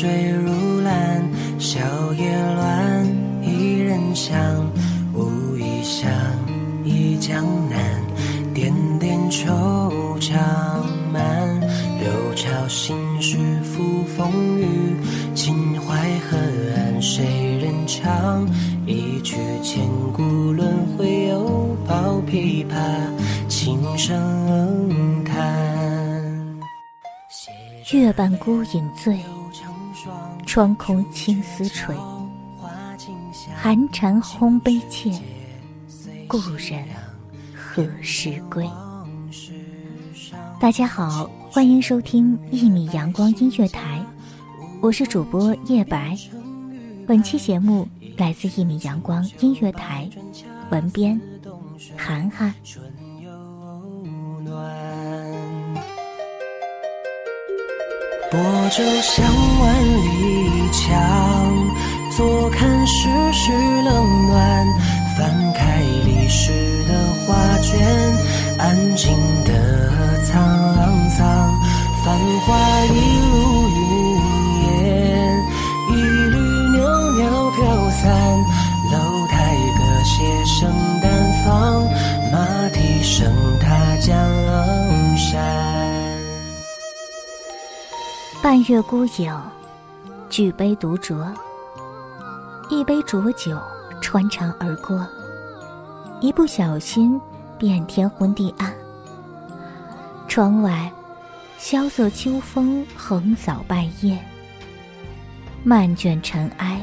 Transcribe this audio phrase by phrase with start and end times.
[0.00, 1.22] 水如蓝，
[1.58, 1.78] 笑
[2.14, 3.06] 靥乱，
[3.42, 4.66] 一人香，
[5.12, 6.10] 无意想
[6.82, 7.78] 忆江南，
[8.54, 10.38] 点点惆怅
[11.12, 11.60] 满，
[12.00, 14.96] 六朝心事付风雨，
[15.34, 16.38] 秦淮河
[16.76, 18.48] 岸谁人唱？
[18.86, 22.72] 一曲千古轮回，又抱琵琶，
[23.50, 24.18] 轻声
[25.26, 25.36] 叹。
[27.92, 29.18] 月半孤影醉，
[30.50, 31.94] 窗空青丝垂。
[33.54, 35.16] 寒蝉轰悲切，
[36.26, 36.84] 故人
[37.54, 38.68] 何时归？
[40.58, 44.04] 大家好，欢迎收听一米阳光音乐台，
[44.82, 46.18] 我是主播叶白。
[47.06, 47.86] 本期节目
[48.16, 50.10] 来自一米阳光音乐台，
[50.72, 51.20] 文编
[51.96, 52.52] 涵涵。
[58.32, 58.38] 泊
[58.70, 59.26] 舟向
[59.60, 59.79] 万
[67.70, 67.86] 画卷，
[68.58, 69.52] 安静的
[70.24, 70.30] 沧
[71.10, 71.54] 桑。
[72.04, 72.48] 繁华
[72.86, 73.78] 一路云
[74.66, 75.38] 烟，
[75.90, 76.36] 一缕
[76.76, 76.80] 袅
[77.12, 78.02] 袅飘散。
[78.92, 78.96] 楼
[79.28, 80.58] 台歌榭声
[81.00, 81.06] 淡
[81.44, 81.84] 放，
[82.32, 84.10] 马蹄声踏江
[85.16, 85.30] 山。
[88.42, 89.32] 半月孤影，
[90.28, 91.24] 举杯独酌。
[92.68, 93.56] 一杯浊酒
[94.00, 95.06] 穿肠而过，
[96.20, 97.20] 一不小心
[97.60, 98.74] 便天昏地暗。
[100.26, 100.90] 窗外，
[101.58, 104.18] 萧瑟秋风横扫败叶，
[105.62, 106.80] 漫卷尘埃，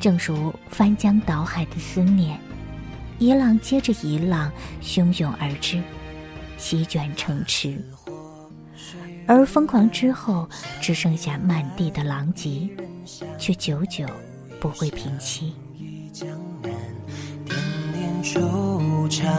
[0.00, 2.40] 正如翻江倒海的思念，
[3.18, 5.82] 一浪接着一浪汹涌而至，
[6.56, 7.78] 席卷城池。
[9.26, 10.48] 而疯狂之后，
[10.80, 12.66] 只剩下满地的狼藉，
[13.38, 14.06] 却久久
[14.58, 15.52] 不会平息。
[19.22, 19.30] 长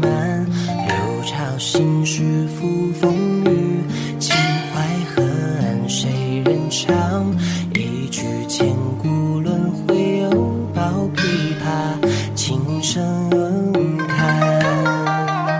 [0.00, 0.46] 满，
[0.86, 3.12] 六朝心事付风
[3.46, 3.82] 雨。
[4.20, 4.36] 秦
[4.72, 4.80] 淮
[5.12, 5.24] 河
[5.60, 6.08] 岸谁
[6.44, 7.26] 人唱？
[7.74, 8.68] 一曲千
[9.02, 10.30] 古轮回，又
[10.72, 10.82] 抱
[11.16, 11.18] 琵
[11.58, 11.98] 琶，
[12.36, 13.02] 轻声
[14.06, 15.50] 叹。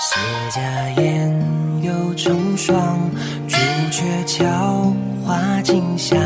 [0.00, 0.18] 谢
[0.50, 1.32] 家宴，
[1.80, 2.98] 又成双。
[3.46, 3.56] 朱
[3.92, 4.92] 雀桥，
[5.24, 6.18] 花径香，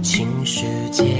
[0.00, 1.13] 青石街，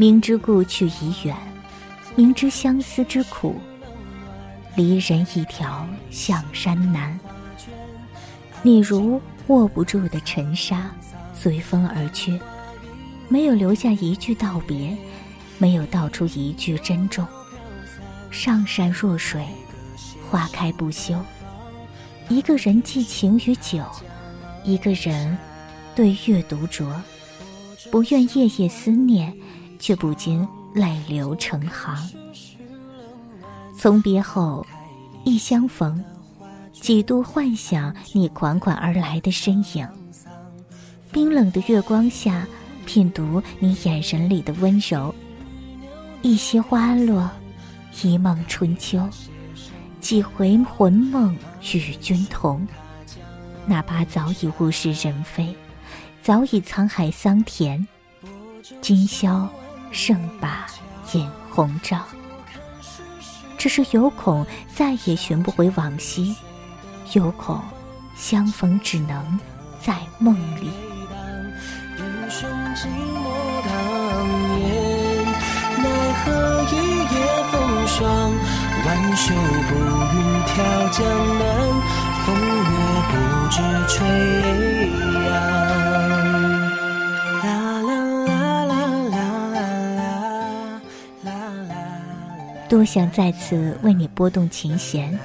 [0.00, 1.36] 明知故去已远，
[2.14, 3.60] 明知相思之苦，
[4.76, 7.18] 离人一条向山南。
[8.62, 10.88] 你如握不住的尘沙，
[11.34, 12.38] 随风而去，
[13.28, 14.96] 没有留下一句道别，
[15.58, 17.26] 没有道出一句珍重。
[18.30, 19.44] 上善若水，
[20.30, 21.20] 花开不休。
[22.28, 23.82] 一个人寄情于酒，
[24.62, 25.36] 一个人
[25.96, 26.86] 对月独酌，
[27.90, 29.36] 不愿夜夜思念，
[29.78, 31.96] 却不禁泪流成行。
[33.76, 34.66] 从别后，
[35.24, 36.04] 一相逢，
[36.72, 39.88] 几度幻想你款款而来的身影。
[41.12, 42.46] 冰冷的月光下，
[42.84, 45.14] 品读你眼神里的温柔。
[46.22, 47.30] 一些花落。
[48.04, 49.08] 一梦春秋，
[50.00, 51.36] 几回魂梦
[51.74, 52.64] 与君同。
[53.66, 55.52] 哪怕早已物是人非，
[56.22, 57.84] 早已沧海桑田，
[58.80, 59.48] 今宵
[59.90, 60.66] 胜把
[61.12, 62.02] 饮红妆。
[63.56, 66.36] 只是有恐再也寻不回往昔，
[67.12, 67.60] 有恐
[68.14, 69.38] 相逢只能
[69.80, 70.70] 在梦里。
[75.78, 75.84] 奈
[76.24, 76.26] 何
[76.70, 77.14] 一夜
[77.50, 77.52] 风
[77.88, 78.04] 霜
[78.86, 79.70] 挽袖步
[80.14, 80.54] 云挑
[80.90, 80.98] 江
[81.38, 81.42] 南，
[82.24, 82.70] 风月
[83.10, 83.12] 不
[83.50, 83.56] 知
[83.88, 83.96] 吹
[92.78, 95.18] 多想再次为你拨动琴弦，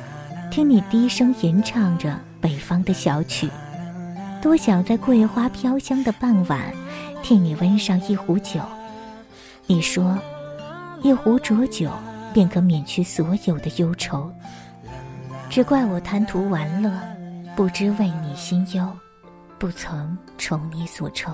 [0.50, 3.47] 听你低声吟唱着北方的小曲；
[4.41, 6.73] 多想在桂花飘香的傍晚，
[7.21, 8.59] 替你温上一壶酒。
[9.67, 10.17] 你说，
[11.03, 11.91] 一壶浊酒。
[12.33, 14.33] 便可免去所有的忧愁。
[15.47, 16.91] 只怪我贪图玩乐，
[17.55, 18.89] 不知为你心忧，
[19.59, 21.31] 不曾愁你所愁，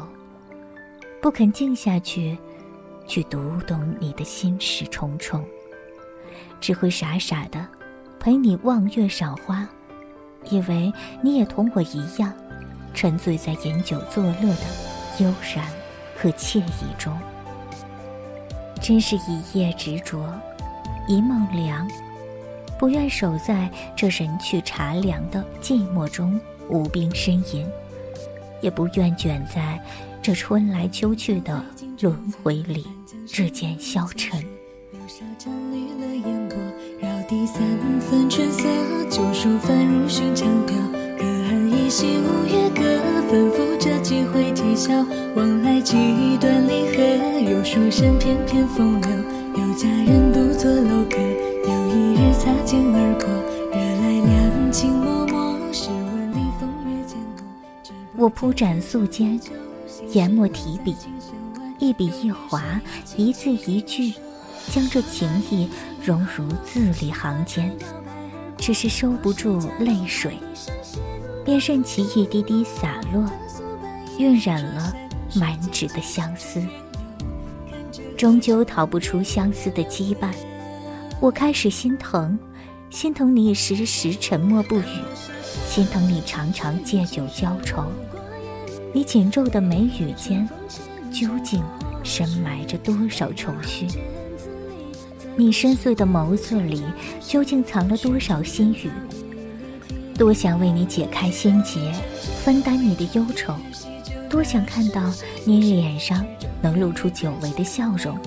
[1.22, 2.38] 不肯静下去，
[3.08, 5.42] 去读懂你的心事重重。
[6.60, 7.66] 只会傻傻的
[8.20, 9.68] 陪你望月赏花，
[10.50, 10.92] 以为
[11.22, 12.34] 你也同我一样，
[12.94, 15.66] 沉醉在饮酒作乐的悠然
[16.18, 17.18] 和惬意中。
[18.82, 20.28] 真是一夜执着。
[21.08, 21.90] 一梦凉，
[22.78, 26.40] 不愿守在这人去茶凉的寂寞中
[26.70, 27.68] 无病呻吟，
[28.62, 29.84] 也不愿卷在
[30.22, 31.66] 这春来秋去的
[32.00, 32.86] 轮回里
[33.34, 34.40] 日渐消沉。
[35.40, 36.56] 沾绿了烟波，
[37.00, 37.64] 绕地三
[38.00, 38.64] 分春色，
[39.10, 40.78] 旧书翻入寻常调。
[41.18, 42.84] 隔岸依稀五月歌，
[43.28, 44.94] 吩咐着几回啼笑。
[45.36, 49.10] 往来几段离合，有书生翩翩风流。
[49.56, 53.28] 有佳人独坐楼阁，有一日擦肩而过，
[53.72, 55.74] 惹来两情脉脉。
[55.74, 59.42] 试问里风月渐浓，我铺展素笺，
[60.12, 60.96] 研墨提笔，
[61.80, 62.80] 一笔一划，
[63.18, 64.14] 一字一句，
[64.70, 65.70] 将这情意
[66.04, 67.72] 融入字里行间。
[68.58, 70.38] 只是收不住泪水，
[71.46, 73.26] 便任其一滴滴洒落，
[74.18, 74.94] 晕染了
[75.36, 76.62] 满纸的相思。
[78.18, 80.34] 终究逃不出相思的羁绊，
[81.22, 82.38] 我开始心疼，
[82.90, 84.84] 心疼你时时沉默不语，
[85.66, 87.86] 心疼你常常借酒浇愁。
[88.94, 90.48] 你紧皱的眉宇间，
[91.14, 91.64] 究竟
[92.04, 93.88] 深埋着多少愁绪？
[95.36, 96.84] 你深邃的眸子里，
[97.22, 98.90] 究竟藏了多少心语？
[100.18, 101.94] 多想为你解开心结，
[102.44, 103.54] 分担你的忧愁，
[104.30, 105.12] 多想看到
[105.46, 106.26] 你脸上。
[106.62, 108.20] 能露出久违的笑容，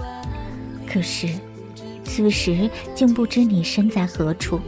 [0.87, 1.29] 可是，
[2.03, 4.59] 此时竟不知你身在何处，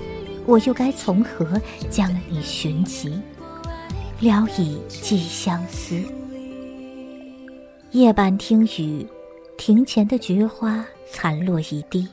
[0.45, 3.19] 我又该从何将你寻及？
[4.21, 5.99] 聊以寄相思。
[7.93, 9.07] 夜半听雨，
[9.57, 12.07] 庭前的菊花残落一地，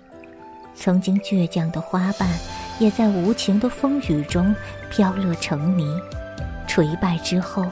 [0.76, 2.30] 曾经倔强的花瓣，
[2.80, 4.56] 也在无情的风雨中
[4.90, 5.86] 飘落成泥。
[6.68, 7.66] 垂败之后，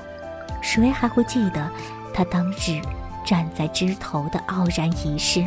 [0.61, 1.69] 谁还会记得
[2.13, 2.81] 他当日？
[3.25, 5.45] 站在枝头的傲然一世，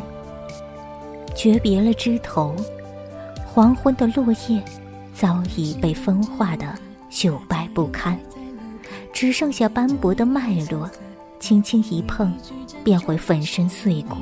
[1.35, 2.55] 诀别了枝头，
[3.45, 4.63] 黄昏的落叶
[5.13, 6.65] 早已被风化的
[7.11, 8.17] 朽败不堪，
[9.13, 10.89] 只剩下斑驳的脉络，
[11.41, 12.33] 轻轻一碰，
[12.85, 14.19] 便会粉身碎骨。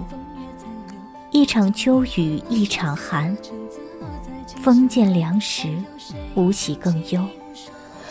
[1.32, 3.36] 一场秋雨一场寒，
[4.60, 5.68] 风渐凉时，
[6.34, 7.24] 无喜更忧。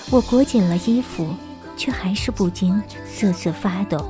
[0.09, 1.27] 我裹紧了衣服，
[1.75, 4.05] 却还是不禁瑟瑟发抖。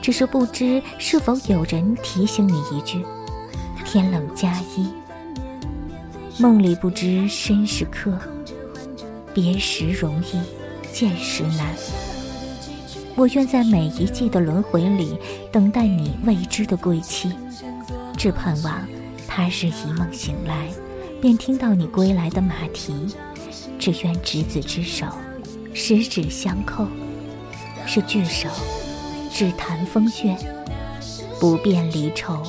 [0.00, 3.04] 只是不知是否有人提醒你一句
[3.84, 4.88] ：“天冷加衣。”
[6.38, 8.16] 梦里不知身是客，
[9.34, 10.40] 别时容易，
[10.92, 11.74] 见时难。
[13.16, 15.18] 我愿在每一季的轮回里
[15.50, 17.30] 等待你未知的归期，
[18.20, 18.86] 只盼望
[19.26, 20.68] 他日一梦醒来，
[21.22, 22.92] 便听到你归来的马蹄。
[23.78, 25.06] 只愿执子之手，
[25.72, 26.86] 十指相扣，
[27.86, 28.46] 是聚首，
[29.32, 30.36] 只谈风月，
[31.40, 32.42] 不变离愁。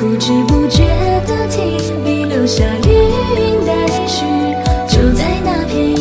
[0.00, 0.82] 不知不觉
[1.24, 2.88] 的停笔，留下余
[3.38, 4.26] 韵待续，
[4.88, 5.91] 就在那片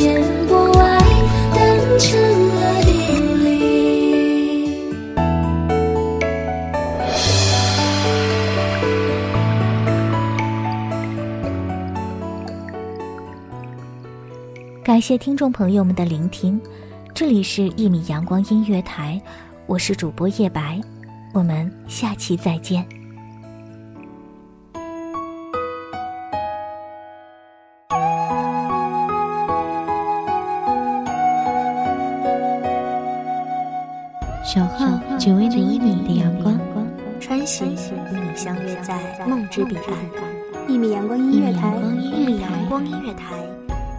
[15.01, 16.61] 感谢听众朋友们的聆听，
[17.11, 19.19] 这里是一米阳光音乐台，
[19.65, 20.79] 我是主播叶白，
[21.33, 22.85] 我们下期再见。
[34.45, 34.85] 小号
[35.17, 36.59] 只为那一米的阳光，
[37.19, 40.67] 穿行与你相约在梦之彼岸。
[40.67, 43.33] 一米阳光音乐台，一米阳光音乐台，